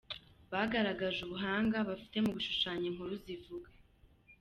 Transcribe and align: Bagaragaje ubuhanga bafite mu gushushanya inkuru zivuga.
Bagaragaje 0.51 1.19
ubuhanga 1.23 1.77
bafite 1.89 2.17
mu 2.25 2.29
gushushanya 2.35 2.85
inkuru 2.89 3.13
zivuga. 3.23 3.69